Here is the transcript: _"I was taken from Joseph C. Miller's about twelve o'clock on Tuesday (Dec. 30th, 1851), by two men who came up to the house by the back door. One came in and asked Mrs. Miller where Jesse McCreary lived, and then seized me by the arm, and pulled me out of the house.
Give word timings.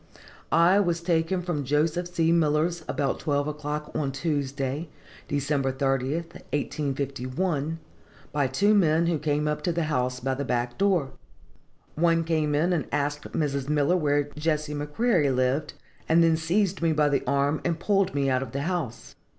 _"I 0.51 0.79
was 0.79 0.99
taken 0.99 1.43
from 1.43 1.63
Joseph 1.63 2.07
C. 2.07 2.31
Miller's 2.31 2.83
about 2.87 3.19
twelve 3.19 3.47
o'clock 3.47 3.91
on 3.93 4.11
Tuesday 4.11 4.89
(Dec. 5.29 5.61
30th, 5.61 6.33
1851), 6.49 7.77
by 8.31 8.47
two 8.47 8.73
men 8.73 9.05
who 9.05 9.19
came 9.19 9.47
up 9.47 9.61
to 9.61 9.71
the 9.71 9.83
house 9.83 10.19
by 10.19 10.33
the 10.33 10.43
back 10.43 10.79
door. 10.79 11.11
One 11.93 12.23
came 12.23 12.55
in 12.55 12.73
and 12.73 12.87
asked 12.91 13.33
Mrs. 13.33 13.69
Miller 13.69 13.95
where 13.95 14.23
Jesse 14.35 14.73
McCreary 14.73 15.31
lived, 15.35 15.75
and 16.09 16.23
then 16.23 16.35
seized 16.35 16.81
me 16.81 16.93
by 16.93 17.07
the 17.07 17.23
arm, 17.27 17.61
and 17.63 17.79
pulled 17.79 18.15
me 18.15 18.27
out 18.27 18.41
of 18.41 18.53
the 18.53 18.61
house. 18.63 19.13